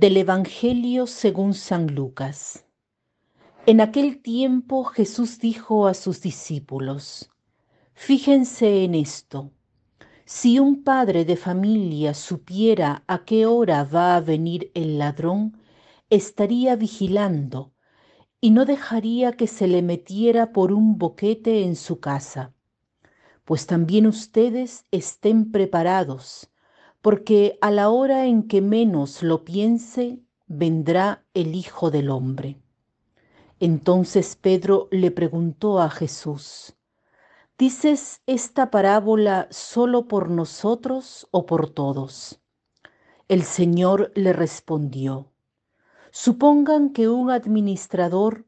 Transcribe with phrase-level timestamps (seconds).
[0.00, 2.64] Del Evangelio según San Lucas.
[3.66, 7.30] En aquel tiempo Jesús dijo a sus discípulos,
[7.92, 9.50] Fíjense en esto,
[10.24, 15.58] si un padre de familia supiera a qué hora va a venir el ladrón,
[16.08, 17.74] estaría vigilando
[18.40, 22.54] y no dejaría que se le metiera por un boquete en su casa.
[23.44, 26.50] Pues también ustedes estén preparados
[27.02, 32.60] porque a la hora en que menos lo piense, vendrá el Hijo del Hombre.
[33.58, 36.74] Entonces Pedro le preguntó a Jesús,
[37.58, 42.40] ¿dices esta parábola solo por nosotros o por todos?
[43.28, 45.30] El Señor le respondió,
[46.10, 48.44] supongan que un administrador,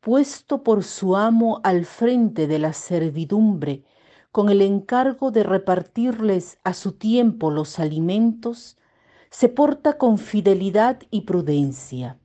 [0.00, 3.84] puesto por su amo al frente de la servidumbre,
[4.32, 8.76] con el encargo de repartirles a su tiempo los alimentos,
[9.30, 12.18] se porta con fidelidad y prudencia.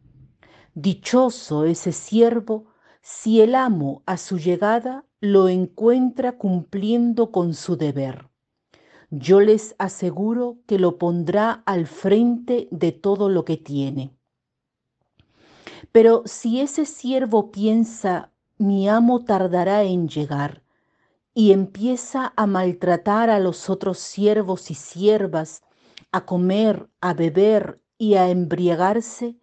[0.75, 2.65] Dichoso ese siervo
[3.01, 8.29] si el amo a su llegada lo encuentra cumpliendo con su deber.
[9.09, 14.17] Yo les aseguro que lo pondrá al frente de todo lo que tiene.
[15.91, 20.62] Pero si ese siervo piensa, mi amo tardará en llegar,
[21.33, 25.63] y empieza a maltratar a los otros siervos y siervas,
[26.11, 29.37] a comer, a beber y a embriagarse,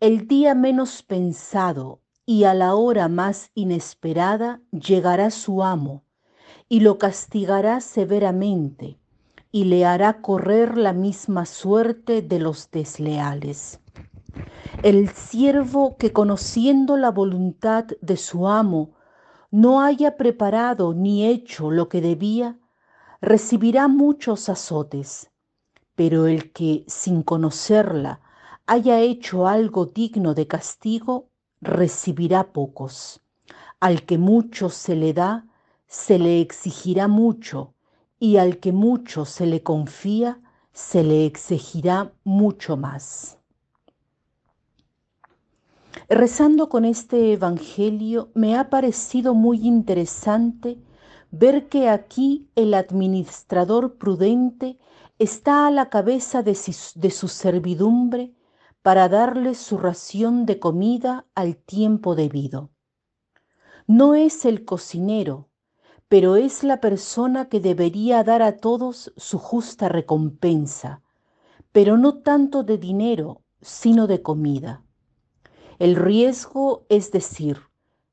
[0.00, 6.04] el día menos pensado y a la hora más inesperada llegará su amo
[6.68, 8.98] y lo castigará severamente
[9.50, 13.80] y le hará correr la misma suerte de los desleales.
[14.82, 18.94] El siervo que conociendo la voluntad de su amo
[19.52, 22.58] no haya preparado ni hecho lo que debía,
[23.20, 25.30] recibirá muchos azotes,
[25.94, 28.20] pero el que sin conocerla
[28.66, 31.28] haya hecho algo digno de castigo,
[31.60, 33.20] recibirá pocos.
[33.78, 35.46] Al que mucho se le da,
[35.86, 37.74] se le exigirá mucho,
[38.18, 40.40] y al que mucho se le confía,
[40.72, 43.41] se le exigirá mucho más.
[46.14, 50.78] Rezando con este Evangelio me ha parecido muy interesante
[51.30, 54.78] ver que aquí el administrador prudente
[55.18, 58.34] está a la cabeza de, su servidumbre
[58.82, 62.68] para darle su ración de comida al tiempo debido.
[63.86, 65.48] No es el cocinero,
[66.08, 71.00] pero es la persona que debería dar a todos su justa recompensa,
[71.72, 74.84] pero no tanto de dinero, sino de comida.
[75.78, 77.58] El riesgo es decir,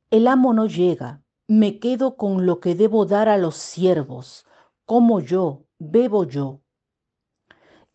[0.10, 4.46] el amo no llega, me quedo con lo que debo dar a los siervos,
[4.86, 6.62] como yo, bebo yo.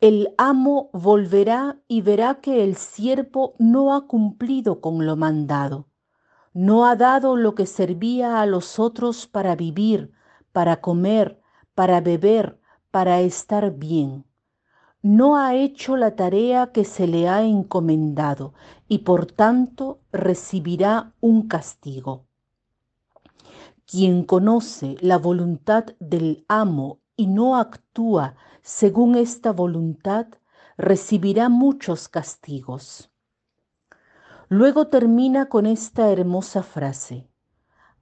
[0.00, 5.88] El amo volverá y verá que el siervo no ha cumplido con lo mandado,
[6.52, 10.12] no ha dado lo que servía a los otros para vivir,
[10.52, 11.41] para comer,
[11.75, 12.60] para beber,
[12.91, 14.25] para estar bien
[15.04, 18.54] no ha hecho la tarea que se le ha encomendado
[18.88, 22.25] y por tanto recibirá un castigo.
[23.84, 30.26] Quien conoce la voluntad del amo y no actúa según esta voluntad,
[30.78, 33.10] recibirá muchos castigos.
[34.48, 37.28] Luego termina con esta hermosa frase,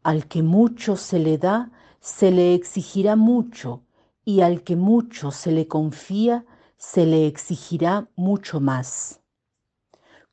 [0.05, 3.83] al que mucho se le da, se le exigirá mucho,
[4.25, 6.47] y al que mucho se le confía,
[6.83, 9.23] se le exigirá mucho más.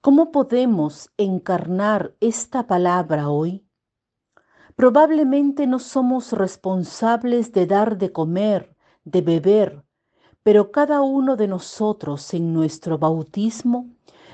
[0.02, 3.68] ¿Cómo podemos encarnar esta palabra hoy?
[4.76, 9.86] Probablemente no somos responsables de dar de comer, de beber,
[10.42, 13.88] pero cada uno de nosotros en nuestro bautismo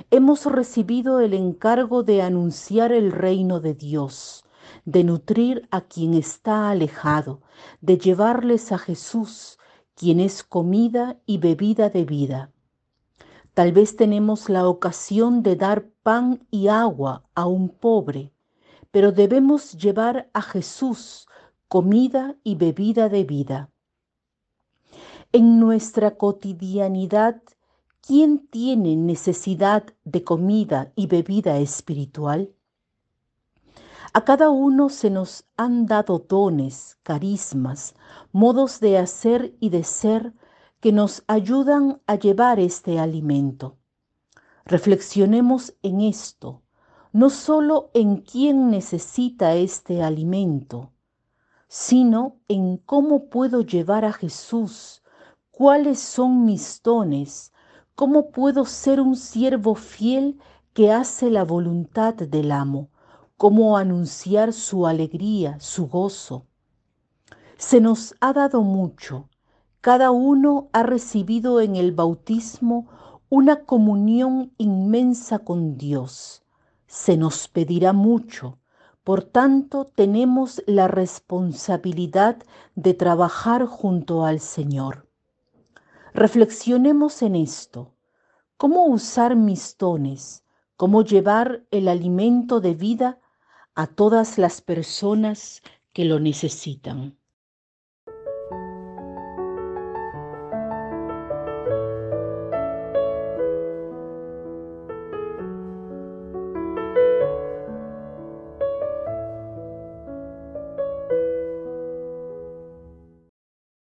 [0.10, 4.46] hemos recibido el encargo de anunciar el reino de Dios,
[4.86, 7.42] de nutrir a quien está alejado,
[7.82, 9.60] de llevarles a Jesús,
[9.96, 12.52] quien es comida y bebida de vida.
[13.54, 18.32] Tal vez tenemos la ocasión de dar pan y agua a un pobre,
[18.92, 21.28] pero debemos llevar a Jesús
[21.68, 23.70] comida y bebida de vida.
[25.32, 27.42] En nuestra cotidianidad,
[28.02, 32.55] ¿quién tiene necesidad de comida y bebida espiritual?
[34.16, 37.96] A cada uno se nos han dado dones, carismas,
[38.32, 40.34] modos de hacer y de ser
[40.80, 43.76] que nos ayudan a llevar este alimento.
[44.64, 46.62] Reflexionemos en esto,
[47.12, 50.94] no solo en quién necesita este alimento,
[51.68, 55.04] sino en cómo puedo llevar a Jesús,
[55.52, 57.52] cuáles son mis dones,
[57.96, 60.38] ¿Cómo puedo ser un siervo fiel
[60.74, 62.90] que hace la voluntad del amo?
[63.38, 66.46] ¿Cómo anunciar su alegría, su gozo?
[67.58, 69.28] Se nos ha dado mucho.
[69.82, 72.88] Cada uno ha recibido en el bautismo
[73.28, 76.44] una comunión inmensa con Dios.
[76.88, 78.58] Se nos pedirá mucho.
[79.04, 82.38] Por tanto, tenemos la responsabilidad
[82.76, 85.10] de trabajar junto al Señor.
[86.14, 87.92] Reflexionemos en esto.
[88.56, 90.46] ¿Cómo usar mis dones?
[90.78, 93.20] ¿Cómo llevar el alimento de vida
[93.76, 95.62] a todas las personas
[95.94, 97.18] que lo necesitan?